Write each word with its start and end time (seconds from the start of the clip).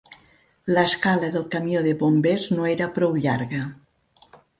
L'escala 0.75 1.27
del 1.35 1.43
camió 1.55 1.83
de 1.87 1.91
bombers 1.99 2.47
no 2.55 2.65
era 2.71 2.87
prou 2.97 3.13
llarga. 3.27 3.61